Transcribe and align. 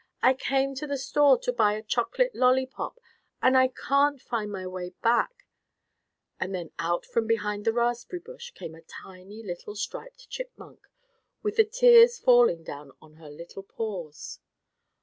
"I 0.23 0.33
came 0.33 0.73
to 0.77 0.87
the 0.87 0.97
store 0.97 1.37
to 1.41 1.53
buy 1.53 1.73
a 1.73 1.83
chocolate 1.83 2.33
lollypop, 2.33 2.99
and 3.39 3.55
I 3.55 3.67
can't 3.67 4.19
find 4.19 4.51
my 4.51 4.65
way 4.65 4.95
back," 5.03 5.45
and 6.39 6.55
then 6.55 6.71
out 6.79 7.05
from 7.05 7.27
behind 7.27 7.65
the 7.65 7.71
raspberry 7.71 8.19
bush 8.21 8.49
came 8.49 8.73
a 8.73 8.81
tiny, 8.81 9.43
little 9.43 9.75
striped 9.75 10.27
chipmunk 10.27 10.87
with 11.43 11.57
the 11.57 11.65
tears 11.65 12.17
falling 12.17 12.63
down 12.63 12.93
on 12.99 13.13
her 13.17 13.29
little 13.29 13.61
paws. 13.61 14.39